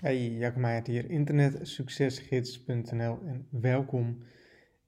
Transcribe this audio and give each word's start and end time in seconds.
Hey, 0.00 0.28
Jacob 0.28 0.60
Meijert 0.60 0.86
hier, 0.86 1.10
internetsuccesgids.nl 1.10 3.18
en 3.26 3.46
welkom 3.50 4.22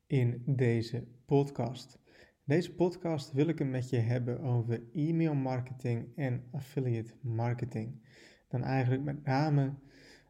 in 0.06 0.42
deze 0.46 1.06
podcast. 1.26 1.98
Deze 2.44 2.74
podcast 2.74 3.32
wil 3.32 3.48
ik 3.48 3.58
het 3.58 3.68
met 3.68 3.90
je 3.90 3.96
hebben 3.96 4.40
over 4.40 4.82
e-mail 4.94 5.34
marketing 5.34 6.16
en 6.16 6.44
affiliate 6.52 7.12
marketing. 7.20 8.02
Dan 8.48 8.62
eigenlijk 8.62 9.02
met 9.02 9.24
name 9.24 9.74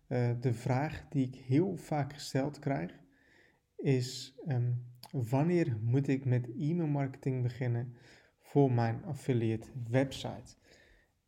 uh, 0.08 0.30
de 0.40 0.52
vraag 0.52 1.08
die 1.08 1.26
ik 1.26 1.34
heel 1.34 1.76
vaak 1.76 2.12
gesteld 2.12 2.58
krijg 2.58 3.00
is 3.76 4.38
um, 4.48 4.86
wanneer 5.10 5.76
moet 5.80 6.08
ik 6.08 6.24
met 6.24 6.50
e-mail 6.58 6.88
marketing 6.88 7.42
beginnen 7.42 7.94
voor 8.38 8.72
mijn 8.72 9.04
affiliate 9.04 9.68
website? 9.88 10.56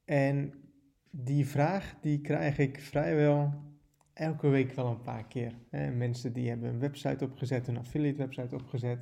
En 0.04 0.63
die 1.16 1.46
vraag 1.46 1.94
die 2.00 2.20
krijg 2.20 2.58
ik 2.58 2.80
vrijwel 2.80 3.52
elke 4.12 4.48
week 4.48 4.72
wel 4.72 4.86
een 4.86 5.02
paar 5.02 5.26
keer. 5.26 5.52
Mensen 5.96 6.32
die 6.32 6.48
hebben 6.48 6.68
een 6.68 6.78
website 6.78 7.24
opgezet, 7.24 7.68
een 7.68 7.78
affiliate 7.78 8.18
website 8.18 8.54
opgezet. 8.54 8.98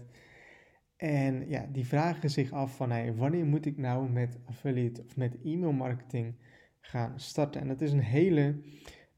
En 0.97 1.49
ja, 1.49 1.67
die 1.73 1.87
vragen 1.87 2.31
zich 2.31 2.53
af 2.53 2.77
van 2.77 3.17
wanneer 3.17 3.47
moet 3.47 3.67
ik 3.67 3.79
nou 3.79 4.11
met 4.11 4.39
affiliate 4.45 5.03
of 5.03 5.17
met 5.17 5.41
e-mail 5.43 5.73
marketing 5.73 6.35
gaan 6.81 7.21
starten? 7.21 7.61
En 7.61 7.69
dat 7.69 7.81
is 7.81 7.93
een 7.93 8.01
hele 8.01 8.61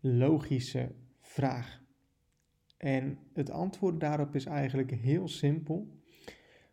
logische 0.01 0.93
vraag. 1.21 1.83
En 2.77 3.19
het 3.33 3.51
antwoord 3.51 4.01
daarop 4.01 4.35
is 4.35 4.47
eigenlijk 4.47 4.91
heel 4.91 5.29
simpel. 5.29 6.02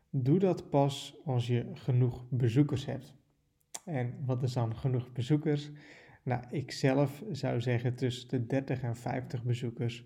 Doe 0.10 0.40
dat 0.40 0.70
pas 0.70 1.18
als 1.26 1.48
je 1.48 1.72
genoeg 1.74 2.26
bezoekers 2.30 2.86
hebt. 2.86 3.16
En 3.86 4.16
wat 4.26 4.44
is 4.44 4.54
dan 4.54 4.76
genoeg 4.76 5.12
bezoekers? 5.12 5.72
Nou, 6.24 6.44
ik 6.50 6.72
zelf 6.72 7.24
zou 7.32 7.62
zeggen 7.62 7.96
tussen 7.96 8.30
de 8.30 8.46
30 8.46 8.82
en 8.82 8.96
50 8.96 9.44
bezoekers 9.44 10.06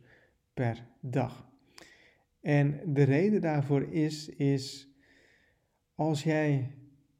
per 0.53 0.85
dag. 0.99 1.49
En 2.41 2.79
de 2.85 3.03
reden 3.03 3.41
daarvoor 3.41 3.93
is, 3.93 4.29
is 4.29 4.89
als 5.95 6.23
jij 6.23 6.71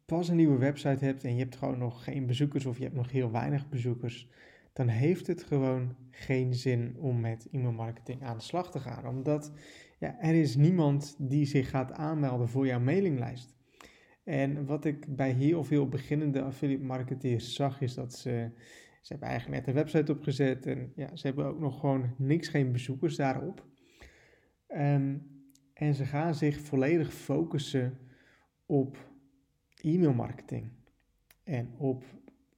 pas 0.06 0.30
een 0.30 0.36
nieuwe 0.36 0.58
website 0.58 1.06
hebt 1.06 1.23
en 1.23 1.34
je 1.34 1.39
hebt 1.39 1.56
gewoon 1.56 1.78
nog 1.78 2.03
geen 2.03 2.25
bezoekers 2.25 2.66
of 2.66 2.78
je 2.78 2.84
hebt 2.84 2.95
nog 2.95 3.11
heel 3.11 3.31
weinig 3.31 3.69
bezoekers, 3.69 4.30
dan 4.73 4.88
heeft 4.88 5.28
het 5.28 5.44
gewoon 5.44 5.95
geen 6.12 6.53
zin 6.53 6.95
om 7.00 7.19
met 7.19 7.47
e-mailmarketing 7.52 8.23
aan 8.23 8.38
de 8.38 8.44
slag 8.44 8.72
te 8.72 8.80
gaan. 8.80 9.08
Omdat 9.08 9.52
ja, 10.00 10.19
er 10.22 10.34
is 10.34 10.56
niemand 10.56 11.16
die 11.19 11.45
zich 11.45 11.69
gaat 11.69 11.91
aanmelden 11.91 12.50
voor 12.50 12.66
jouw 12.66 12.80
mailinglijst. 12.80 13.56
En 14.23 14.66
wat 14.66 14.86
ik 14.86 15.16
bij 15.16 15.31
heel 15.31 15.64
veel 15.64 15.89
beginnende 15.89 16.41
affiliate 16.41 16.84
marketeers 16.84 17.53
zag, 17.53 17.81
is 17.81 17.94
dat 17.94 18.14
ze, 18.14 18.50
ze 19.06 19.11
hebben 19.11 19.30
eigenlijk 19.30 19.59
net 19.59 19.67
een 19.67 19.81
website 19.81 20.11
opgezet 20.11 20.66
en 20.66 20.92
ja, 20.95 21.16
ze 21.16 21.28
hebben 21.28 21.45
ook 21.45 21.59
nog 21.59 21.80
gewoon 21.80 22.14
niks, 22.17 22.48
geen 22.48 22.72
bezoekers 22.72 23.16
daarop. 23.16 23.66
Um, 24.67 25.34
en 25.73 25.94
ze 25.94 26.06
gaan 26.06 26.36
zich 26.36 26.59
volledig 26.59 27.14
focussen 27.14 27.97
op 28.66 28.97
e-mailmarketing 29.81 30.72
en 31.44 31.73
op 31.78 32.03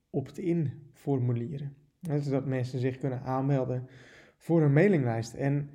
opt-in 0.09 0.71
formulieren. 0.93 1.75
Zodat 2.01 2.45
mensen 2.45 2.79
zich 2.79 2.97
kunnen 2.97 3.21
aanmelden 3.21 3.87
voor 4.37 4.61
een 4.61 4.73
mailinglijst. 4.73 5.33
En 5.33 5.69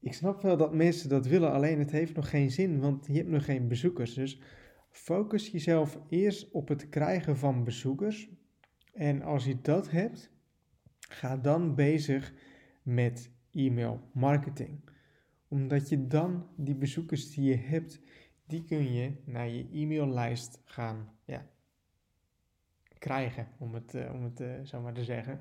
ik 0.00 0.12
snap 0.12 0.42
wel 0.42 0.56
dat 0.56 0.74
mensen 0.74 1.08
dat 1.08 1.26
willen, 1.26 1.52
alleen 1.52 1.78
het 1.78 1.90
heeft 1.90 2.14
nog 2.14 2.30
geen 2.30 2.50
zin, 2.50 2.80
want 2.80 3.06
je 3.06 3.12
hebt 3.12 3.28
nog 3.28 3.44
geen 3.44 3.68
bezoekers. 3.68 4.14
Dus 4.14 4.40
Focus 4.90 5.48
jezelf 5.48 5.98
eerst 6.08 6.50
op 6.50 6.68
het 6.68 6.88
krijgen 6.88 7.36
van 7.36 7.64
bezoekers. 7.64 8.30
En 8.98 9.22
als 9.22 9.44
je 9.44 9.60
dat 9.62 9.90
hebt, 9.90 10.30
ga 10.98 11.36
dan 11.36 11.74
bezig 11.74 12.32
met 12.82 13.30
e-mail 13.52 14.00
marketing. 14.12 14.80
Omdat 15.48 15.88
je 15.88 16.06
dan 16.06 16.46
die 16.56 16.74
bezoekers 16.74 17.34
die 17.34 17.44
je 17.44 17.56
hebt, 17.56 18.00
die 18.46 18.64
kun 18.64 18.92
je 18.92 19.12
naar 19.24 19.48
je 19.48 19.68
e-maillijst 19.72 20.60
gaan 20.64 21.12
ja, 21.24 21.46
krijgen, 22.98 23.48
om 23.58 23.74
het, 23.74 23.94
uh, 23.94 24.14
om 24.14 24.24
het 24.24 24.40
uh, 24.40 24.52
zo 24.64 24.80
maar 24.80 24.94
te 24.94 25.04
zeggen. 25.04 25.40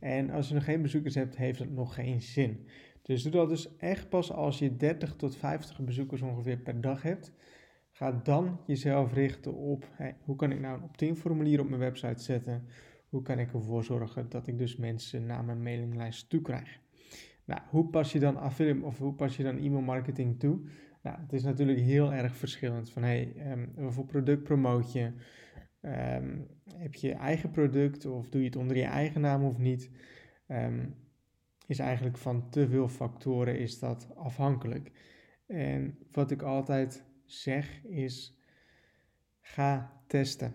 En 0.00 0.30
als 0.30 0.48
je 0.48 0.54
nog 0.54 0.64
geen 0.64 0.82
bezoekers 0.82 1.14
hebt, 1.14 1.36
heeft 1.36 1.58
het 1.58 1.72
nog 1.72 1.94
geen 1.94 2.22
zin. 2.22 2.66
Dus 3.02 3.22
doe 3.22 3.32
dat 3.32 3.48
dus 3.48 3.76
echt 3.76 4.08
pas 4.08 4.32
als 4.32 4.58
je 4.58 4.76
30 4.76 5.16
tot 5.16 5.36
50 5.36 5.80
bezoekers 5.80 6.22
ongeveer 6.22 6.58
per 6.58 6.80
dag 6.80 7.02
hebt. 7.02 7.32
Ga 7.96 8.20
dan 8.22 8.60
jezelf 8.66 9.12
richten 9.12 9.54
op 9.54 9.88
hoe 10.24 10.36
kan 10.36 10.52
ik 10.52 10.60
nou 10.60 10.76
een 10.76 10.82
opt-in 10.82 11.16
formulier 11.16 11.60
op 11.60 11.68
mijn 11.68 11.80
website 11.80 12.22
zetten? 12.22 12.66
Hoe 13.08 13.22
kan 13.22 13.38
ik 13.38 13.52
ervoor 13.52 13.84
zorgen 13.84 14.28
dat 14.28 14.46
ik 14.46 14.58
dus 14.58 14.76
mensen 14.76 15.26
naar 15.26 15.44
mijn 15.44 15.62
mailinglijst 15.62 16.30
toe 16.30 16.40
krijg? 16.40 16.80
Nou, 17.44 17.60
hoe 17.70 17.88
pas 17.88 18.12
je 18.12 18.18
dan 18.18 18.36
affiliate 18.36 18.84
of 18.86 18.98
hoe 18.98 19.14
pas 19.14 19.36
je 19.36 19.42
dan 19.42 19.58
e-mail 19.58 19.80
marketing 19.80 20.38
toe? 20.38 20.60
Nou, 21.02 21.20
het 21.20 21.32
is 21.32 21.42
natuurlijk 21.42 21.78
heel 21.78 22.12
erg 22.12 22.36
verschillend 22.36 22.90
van 22.90 23.02
hey, 23.02 23.52
um, 23.52 23.72
wat 23.74 23.94
voor 23.94 24.06
product 24.06 24.42
promoot 24.42 24.92
je? 24.92 25.12
Ehm, 25.80 26.38
heb 26.74 26.94
je 26.94 27.06
je 27.06 27.14
eigen 27.14 27.50
product 27.50 28.06
of 28.06 28.28
doe 28.28 28.40
je 28.40 28.46
het 28.46 28.56
onder 28.56 28.76
je 28.76 28.84
eigen 28.84 29.20
naam 29.20 29.44
of 29.44 29.58
niet? 29.58 29.90
Um, 30.48 30.94
is 31.66 31.78
eigenlijk 31.78 32.16
van 32.16 32.50
te 32.50 32.68
veel 32.68 32.88
factoren 32.88 33.58
is 33.58 33.78
dat 33.78 34.08
afhankelijk. 34.16 34.90
En 35.46 35.98
wat 36.12 36.30
ik 36.30 36.42
altijd 36.42 37.05
zeg 37.26 37.84
is: 37.84 38.38
ga 39.40 40.00
testen. 40.06 40.54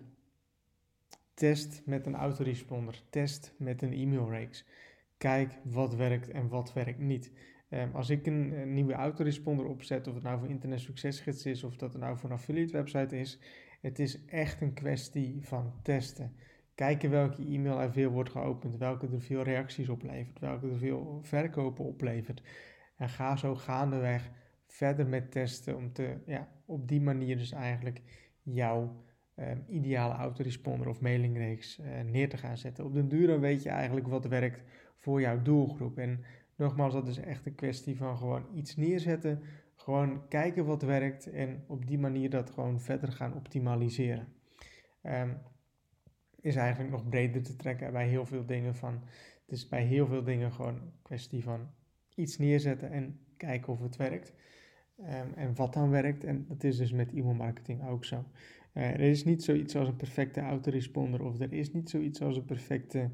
Test 1.34 1.82
met 1.86 2.06
een 2.06 2.16
autoresponder, 2.16 3.04
test 3.10 3.54
met 3.58 3.82
een 3.82 3.94
e-mailreeks. 3.94 4.66
Kijk 5.18 5.60
wat 5.64 5.96
werkt 5.96 6.30
en 6.30 6.48
wat 6.48 6.74
werkt 6.74 7.00
niet. 7.00 7.32
Um, 7.70 7.92
als 7.94 8.10
ik 8.10 8.26
een, 8.26 8.54
een, 8.54 8.74
nieuwe 8.74 8.94
autoresponder 8.94 9.66
opzet, 9.66 10.08
of 10.08 10.14
het 10.14 10.24
nou 10.24 10.40
voor 10.40 10.50
Internet 10.50 10.80
Succesgids 10.80 11.46
is 11.46 11.64
of 11.64 11.76
dat 11.76 11.94
het 11.94 12.02
nou 12.02 12.18
voor 12.18 12.30
een 12.30 12.36
affiliate 12.36 12.74
website 12.74 13.20
is, 13.20 13.40
het 13.82 14.00
is 14.00 14.26
echt 14.26 14.62
een 14.62 14.74
kwestie 14.74 15.38
van 15.42 15.74
testen. 15.82 16.36
Kijken 16.76 17.10
welke 17.10 17.46
e-mail 17.46 17.80
er 17.80 17.92
veel 17.92 18.10
wordt 18.10 18.30
geopend, 18.30 18.78
welke 18.78 19.08
er 19.08 19.22
veel 19.22 19.42
reacties 19.42 19.90
oplevert, 19.90 20.40
welke 20.40 20.70
er 20.70 20.78
veel 20.78 21.20
verkopen 21.22 21.86
oplevert. 21.86 22.42
En 22.96 23.10
ga 23.10 23.36
zo 23.36 23.56
gaandeweg 23.56 24.32
verder 24.72 25.08
met 25.08 25.32
testen 25.32 25.76
om 25.76 25.94
te, 25.94 26.18
ja, 26.26 26.48
op 26.66 26.88
die 26.88 27.02
manier 27.02 27.38
dus 27.38 27.52
eigenlijk 27.52 28.02
jouw 28.42 29.04
uh, 29.36 29.52
ideale 29.68 30.14
autoresponder 30.14 30.88
of 30.88 31.02
mailingreeks 31.02 31.80
uh, 31.80 32.02
neer 32.02 32.30
te 32.30 32.38
gaan 32.38 32.58
zetten. 32.58 32.86
Op 32.86 32.94
den 32.94 33.08
duur 33.08 33.40
weet 33.40 33.64
je 33.64 33.70
eigenlijk 33.70 34.08
wat 34.08 34.26
werkt 34.26 34.62
voor 34.96 35.22
jouw 35.22 35.42
doelgroep. 35.42 35.98
En 35.98 36.24
nogmaals, 36.56 36.94
dat 36.94 37.08
is 37.08 37.18
echt 37.18 37.46
een 37.46 37.56
kwestie 37.56 37.98
van 37.98 38.18
gewoon 38.18 38.46
iets 38.54 38.76
neerzetten, 38.76 39.42
gewoon 39.76 40.28
kijken 40.28 40.66
wat 40.66 40.82
werkt 40.82 41.32
en 41.32 41.64
op 41.68 41.88
die 41.88 42.00
manier 42.00 42.30
dat 42.30 42.50
gewoon 42.50 42.80
verder 42.80 43.12
gaan 43.12 43.34
optimaliseren. 43.34 44.28
Um, 45.04 45.38
is 46.42 46.56
eigenlijk 46.56 46.92
nog 46.92 47.10
breder 47.10 47.44
te 47.44 47.56
trekken 47.56 47.92
bij 47.92 48.08
heel 48.08 48.26
veel 48.26 48.46
dingen 48.46 48.76
van. 48.76 48.94
Het 49.42 49.52
is 49.52 49.68
bij 49.68 49.84
heel 49.84 50.08
veel 50.08 50.24
dingen 50.24 50.52
gewoon 50.52 50.76
een 50.76 50.92
kwestie 51.02 51.44
van 51.44 51.70
iets 52.16 52.38
neerzetten 52.38 52.92
en 52.92 53.20
kijken 53.46 53.74
of 53.74 53.82
het 53.82 53.96
werkt. 53.96 54.34
Um, 55.00 55.34
en 55.36 55.56
wat 55.56 55.74
dan 55.74 55.90
werkt. 55.90 56.24
En 56.24 56.46
dat 56.48 56.64
is 56.64 56.78
dus 56.78 56.92
met 56.92 57.14
e-mail 57.14 57.34
marketing 57.34 57.88
ook 57.88 58.06
zo. 58.06 58.26
Uh, 58.74 58.84
er 58.90 59.00
is 59.00 59.24
niet 59.24 59.44
zoiets 59.44 59.76
als 59.76 59.88
een 59.88 59.96
perfecte 59.96 60.42
autoresponder 60.42 61.24
of 61.24 61.40
er 61.40 61.54
is 61.54 61.72
niet 61.72 61.90
zoiets 61.90 62.22
als 62.22 62.38
een 62.38 62.46
perfecte 62.46 63.12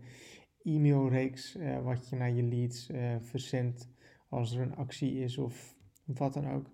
e-mailreeks 0.63 1.55
uh, 1.55 1.83
wat 1.83 2.09
je 2.09 2.15
naar 2.15 2.31
je 2.31 2.43
leads 2.43 2.89
uh, 2.89 3.15
verzendt 3.19 3.89
als 4.29 4.55
er 4.55 4.61
een 4.61 4.75
actie 4.75 5.19
is 5.19 5.37
of 5.37 5.75
wat 6.05 6.33
dan 6.33 6.51
ook. 6.51 6.69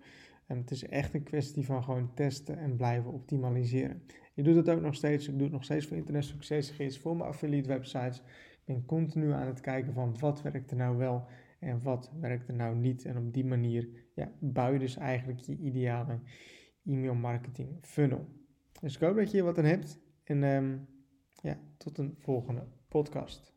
Um, 0.48 0.58
het 0.58 0.70
is 0.70 0.84
echt 0.84 1.14
een 1.14 1.22
kwestie 1.22 1.64
van 1.64 1.84
gewoon 1.84 2.14
testen 2.14 2.58
en 2.58 2.76
blijven 2.76 3.12
optimaliseren. 3.12 4.02
Ik 4.34 4.44
doe 4.44 4.54
dat 4.54 4.68
ook 4.68 4.80
nog 4.80 4.94
steeds. 4.94 5.28
Ik 5.28 5.34
doe 5.34 5.42
het 5.42 5.52
nog 5.52 5.64
steeds 5.64 5.86
voor 5.86 5.96
Internet 5.96 6.24
Succesgids, 6.24 6.98
voor 6.98 7.16
mijn 7.16 7.28
affiliate 7.28 7.68
websites. 7.68 8.18
Ik 8.18 8.64
ben 8.64 8.84
continu 8.84 9.32
aan 9.32 9.46
het 9.46 9.60
kijken 9.60 9.92
van 9.92 10.18
wat 10.18 10.42
werkt 10.42 10.70
er 10.70 10.76
nou 10.76 10.96
wel 10.96 11.26
en 11.64 11.82
wat 11.82 12.12
werkt 12.20 12.48
er 12.48 12.54
nou 12.54 12.76
niet. 12.76 13.04
En 13.04 13.16
op 13.16 13.32
die 13.32 13.44
manier 13.44 13.88
ja, 14.14 14.32
bouw 14.40 14.72
je 14.72 14.78
dus 14.78 14.96
eigenlijk 14.96 15.38
je 15.38 15.56
ideale 15.56 16.20
e-mail 16.84 17.14
marketing 17.14 17.78
funnel. 17.80 18.26
Dus 18.80 18.94
ik 18.94 19.00
hoop 19.00 19.16
dat 19.16 19.30
je 19.30 19.36
hier 19.36 19.44
wat 19.44 19.58
aan 19.58 19.64
hebt. 19.64 20.00
En 20.24 20.42
um, 20.42 20.86
ja, 21.42 21.58
tot 21.76 21.98
een 21.98 22.14
volgende 22.18 22.66
podcast. 22.88 23.53